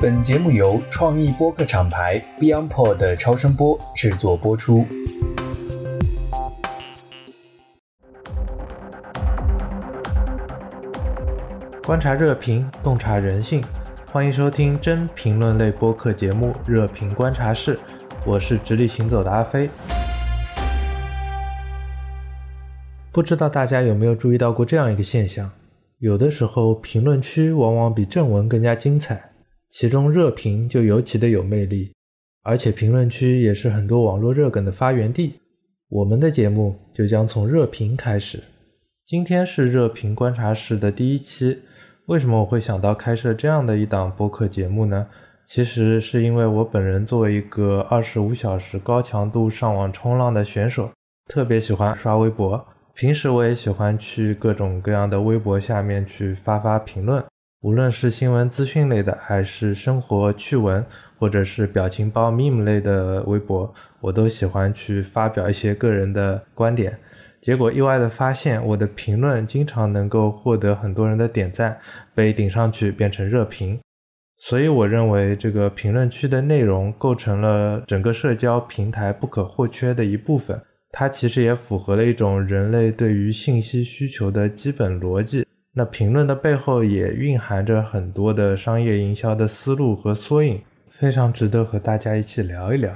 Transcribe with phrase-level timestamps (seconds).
[0.00, 4.84] 本节目由创意播客厂牌 BeyondPod 的超声波制作播出。
[11.84, 13.64] 观察热评，洞察人性，
[14.12, 17.76] 欢迎收听真评论类播客节目《热评观察室》，
[18.26, 19.70] 我是直立行走的阿飞。
[23.12, 25.50] 不知道大家有没有注意到过这样一个现象？
[25.98, 29.30] 有的时候评论区往往比正文更加精彩。
[29.78, 31.92] 其中热评就尤其的有魅力，
[32.42, 35.34] 而且评论区也是很多网络热梗的发源地。
[35.90, 38.42] 我们的节目就将从热评开始。
[39.04, 41.58] 今天是热评观察室的第一期。
[42.06, 45.06] 为什么我会想到开设这样的一档播客节目呢？
[45.44, 50.90] 其实是因为我本人作为一个二十五小时高强度上网冲浪的选手，
[51.28, 52.66] 特别喜欢刷微博。
[52.94, 57.22] 平时我也喜欢去各种各样的微博下面去发发评论。
[57.66, 60.86] 无论是新闻资讯类的，还是生活趣闻，
[61.18, 66.96] 或者是表情包、meme 类的微博，我都喜欢去发表一些个人的观点。
[67.42, 71.76] 结果意外的发现，我的评论经常能够获得很多人的点赞，
[72.14, 73.80] 被顶上去变成热评。
[74.36, 80.62] 所以我认为，这个评论区的内容构成了整个社交平台不可或缺的一部分。
[80.92, 85.44] 它其实也符合了一种人类对于信息需求的基本逻辑。
[85.78, 90.62] 那评论的背后也蕴含着很多的商业营销的思路和缩影，
[90.98, 92.90] 非常值得和大家一起聊一聊。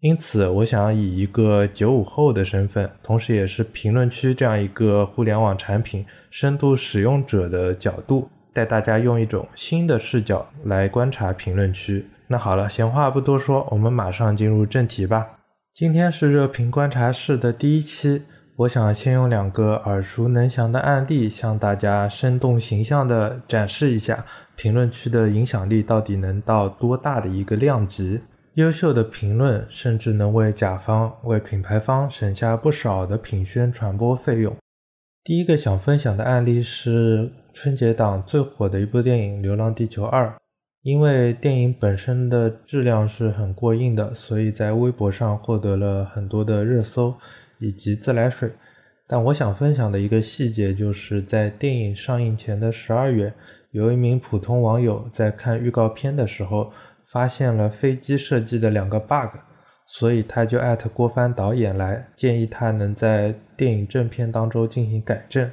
[0.00, 12.04] 因此，我想以一个九五后的身份，同时也是评论区这样一个互联网产品深度使用者的角度，带大家用一种新的视角来观察评论区。
[12.26, 15.38] 那好了，闲话不多说，我们马上进入正题吧。
[15.74, 18.24] 今天是热评观察室的第一期。
[18.62, 24.24] 我想先用两个耳熟能详的案例，向大家生动形象地展示一下
[24.54, 28.20] 评论区的影响力到底能到多大的一个量级。
[28.54, 34.54] 优秀的评论甚至能为甲方、为品牌方省下不少的品宣传播费用。
[35.24, 40.26] 第一个想分享的案例是春节档最火的一部电影《流浪地球二》，
[40.82, 47.12] 因为电影本身的质量是很过硬的，所以在微博上获得了很多的热搜。
[47.62, 48.50] 以及自来水，
[49.06, 53.32] 但我想分享的一个细节，就是在电影上映前的十二月，
[53.70, 56.72] 有一名普通网友在看预告片的时候，
[57.06, 59.36] 发现了飞机设计的两个 bug，
[59.86, 65.50] 所以他就艾特郭帆导演来建议他能在电影正片当中进行改正。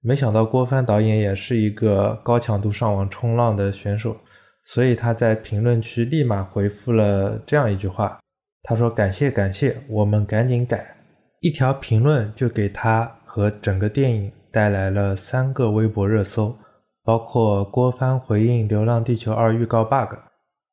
[0.00, 4.16] 没想到郭帆导演也是一个高强度上网冲浪的选手，
[4.64, 8.20] 所以他在评论区立马回复了这样一句话，
[8.62, 10.94] 他说：“感谢感谢，我们赶紧改。”
[11.40, 16.56] 一条评论就给他和整个电影带来了三个微博热搜，
[17.04, 20.16] 包括郭帆回应《流浪地球二》预告 bug，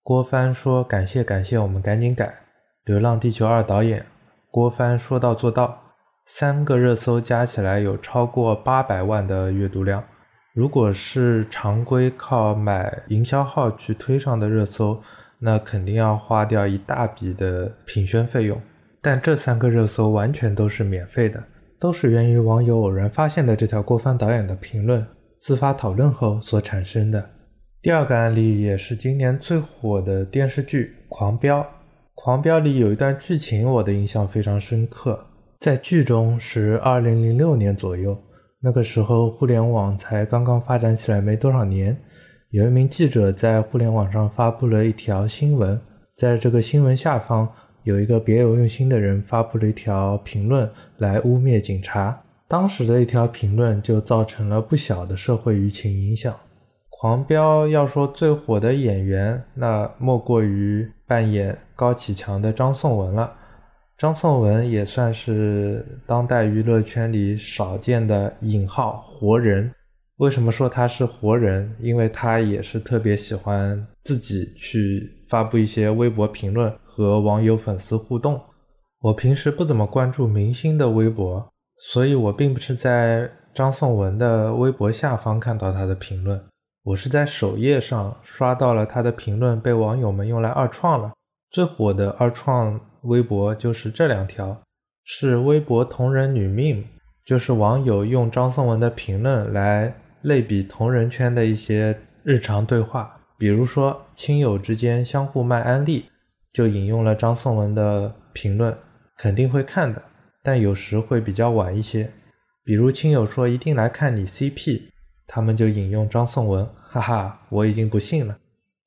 [0.01, 2.25] 郭帆说感谢感谢，我们赶紧改。
[2.85, 4.03] 《流浪地球二》导演
[4.49, 5.79] 郭帆说到做到，
[6.25, 10.03] 三个热搜加起来有超过八百万的阅读量。
[10.55, 14.99] 如果是常规靠买营销号去推上的热搜，
[15.37, 18.59] 那肯定要花掉一大笔的品宣费用。
[19.05, 21.43] 但这三个热搜完全都是免费的，
[21.79, 25.05] 都是源于网友偶然发现的这条郭帆导演的评论，
[25.39, 27.23] 自发讨论后所产生的。
[27.83, 31.59] 第二个案例也是今年最火的电视剧《狂飙》。
[32.15, 35.23] 《狂飙》里有一段剧情，我的印象非常深刻。
[35.59, 38.17] 在剧中是二零零六年左右，
[38.59, 41.95] 那个时候互联网才刚刚发展起来没多少年，
[42.49, 45.79] 有一名记者在互联网上发布了一条新闻，
[46.17, 47.47] 在这个新闻下方。
[47.85, 56.35] 有一个别有用心的人发布了一条评论来污蔑警察，当时的一条评论就造成了不小的社会舆情影响。
[56.89, 63.31] 狂飙要说最火的演员，那莫过于扮演高启强的张颂文了。
[63.99, 69.71] 张颂文也算是当代娱乐圈里少见的引号活人。
[70.17, 71.71] 为什么说他是活人？
[71.79, 76.73] 因为他也是特别喜欢自己去发布一些微博评论。
[76.95, 78.39] 和网友粉丝互动。
[79.01, 81.45] 我平时不怎么关注明星的微博，
[81.91, 86.41] 所以我并不是在张颂文的微博下方看到他的评论，
[86.85, 91.11] 我是在首页上刷到了他的评论被网友们用来二创了。
[91.51, 94.57] 最火的二创微博就是这两条，
[95.03, 96.81] 是微博同人女命，
[97.25, 106.05] 就是网友用张颂文的评论来类比同人圈的一些日常对话，比如说亲友之间相互卖安利。
[106.55, 108.73] 就引用了张颂文的评论，
[109.17, 110.01] 肯定会看的，
[110.41, 112.09] 但有时会比较晚一些。
[112.63, 114.83] 比如亲友说一定来看你 CP，
[115.27, 118.37] 他们就引用张颂文，哈哈，我已经不信了。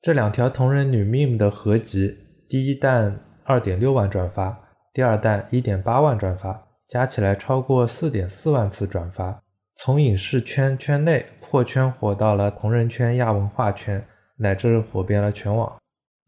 [0.01, 2.17] 这两条同人女 meme 的合集，
[2.49, 4.59] 第一弹二点六万转发，
[4.91, 9.43] 第二弹一点八万转发，加起来超过四点四万次转发，
[9.75, 14.03] 从影视圈圈内破圈火到了同人圈、亚文化圈，
[14.37, 15.77] 乃至火遍了全网。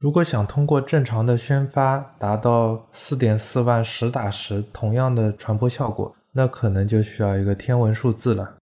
[0.01, 8.55] 如果想通过正常的宣发达到四点四万实打实同样的传播效果，那可能就需要一个天文数字了。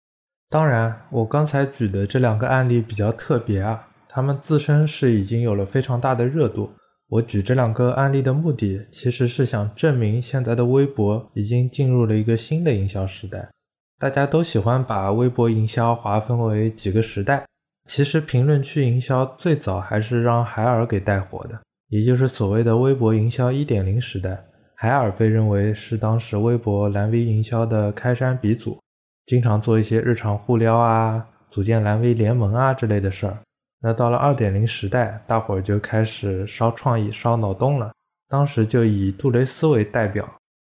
[0.50, 6.73] 当然，我刚才举的这两个案例比较特别啊，他们自身是已经有了非常大的热度。
[7.08, 13.49] 我举这两个案例的目的，其实是想证明现在的微博已经进入了一个新的营销时代。
[14.00, 17.46] 大家都喜欢把微博营销划分为几个时代。
[17.88, 21.58] 其实评论区营销最早还是让海尔给带火的，
[21.88, 24.44] 也就是所谓的微博营销一点零时代。
[24.76, 28.79] 海尔被认为是当时微博蓝 V 营销的开山鼻祖，
[29.26, 33.38] 经常做一些日常互撩啊、组建蓝 V 联盟啊之类的事儿。
[33.81, 37.91] 那到了二点零时代，大伙儿就开始烧创意、烧脑洞了。
[38.29, 40.29] 当时就以杜蕾斯为代表，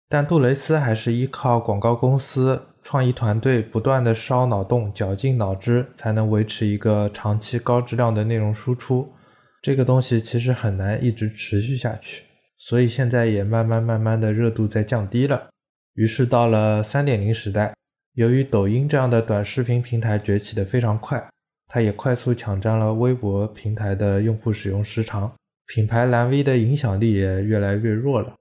[0.09, 2.63] 但杜蕾斯还是依靠广告公司。
[2.91, 9.13] 创意团队不断的烧脑洞、绞尽脑汁，才能维持一个长期高质量的内容输出。
[9.61, 12.23] 这个东西其实很难一直持续下去，
[12.57, 15.51] 所以现在也慢慢慢慢的热度在降低了。
[15.97, 17.75] 于是到了三点零时代，
[18.15, 21.23] 由于抖音这样的短视频平台崛起的非常快，
[21.67, 25.31] 它也快速抢占了微博平台的用户使用时长，
[25.67, 28.33] 品牌蓝 V 的影响力也越来越弱了。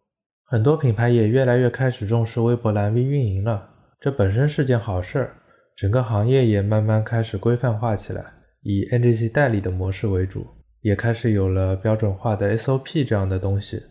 [0.45, 3.71] 很多品牌也越来越开始重视微博蓝 V 运营了。
[3.99, 5.35] 这本身是件好事儿，
[5.75, 8.23] 整个行业也慢慢开始规范化起来，
[8.61, 10.45] 以 NGC 代理的模式为主，
[10.81, 13.81] 也开始有了标准化的 SOP 这样的东西。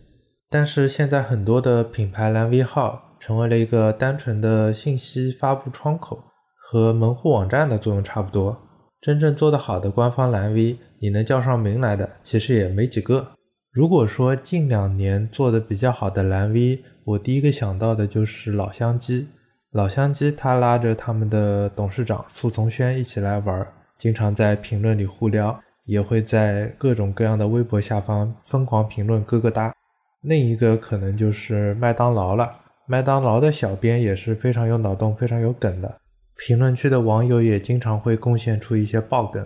[0.49, 6.23] 但是现在很多的品牌蓝 V 号成为了一个单纯的信息发布窗口，
[6.55, 8.57] 和门户网站的作用差不多。
[9.01, 13.27] 真正做得好的官方蓝 V，你能叫上名来的其实也没几个。
[13.73, 19.27] 如果说近两年做的比较好的蓝 V，我第一个想到的就是老乡鸡。
[19.73, 23.67] 老乡鸡他拉着他们的董事长苏从轩一起来玩，
[23.97, 29.73] 经常在评论里互撩，也会在各种各样的微博下方疯狂评论咯咯哒。
[30.21, 32.49] 另一个可能就是麦当劳了，
[32.87, 35.97] 麦当劳的小编也是非常有脑洞、非常有梗的，
[36.37, 39.45] 评论区的网友也经常会贡献出一些爆梗。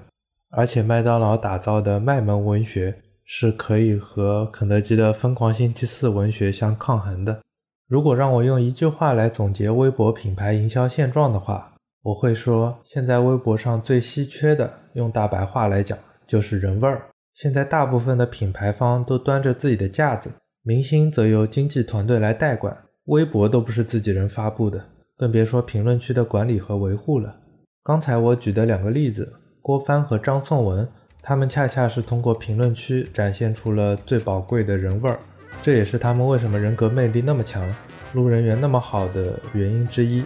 [0.51, 2.95] 而且麦当劳打造的卖萌文学
[3.25, 7.41] 是可以和肯德基的疯狂星期四文学相抗衡的。
[7.91, 11.73] 如果让我用一句话来总结微博品牌营销现状的话，
[12.03, 17.09] 我会说：现在微博上最稀缺的，用大白话来讲，就是人味儿。
[17.33, 20.31] 现在大部分的品牌方都端着自己的架子，
[20.63, 22.77] 明星则由经纪团队来代管，
[23.07, 24.81] 微博都不是自己人发布的，
[25.17, 27.35] 更别说评论区的管理和维护了。
[27.83, 30.87] 刚才我举的两个例子，郭帆和张颂文，
[31.21, 35.19] 他们恰恰是通过评论区展现出了最宝贵的人味儿。
[35.61, 37.63] 这也是他们为什么人格魅力那么强、
[38.13, 40.23] 路人缘那么好的原因之一。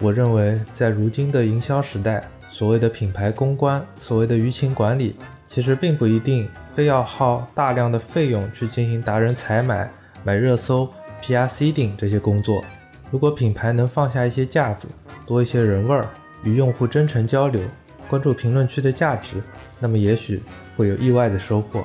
[0.00, 5.16] 我认为，在如今的营销时代，所谓的品牌公关、所谓的舆情管理，
[5.46, 9.90] 其实并不一定非要耗大量的费用去进行达人采买、
[10.24, 10.88] 买热搜、
[11.22, 12.64] PR seeding 这些工作。
[13.10, 14.86] 如果品牌能放下一些架子，
[15.26, 16.06] 多一些人味儿，
[16.44, 17.60] 与用户真诚交流，
[18.08, 19.42] 关注评论区的价值，
[19.80, 20.42] 那么也许
[20.76, 21.84] 会有意外的收获。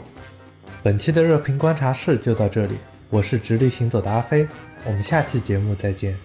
[0.83, 2.75] 本期的热评观察室就到这里。
[3.13, 4.47] 我是直立行走的阿飞，
[4.83, 6.17] 我们下期节目再见。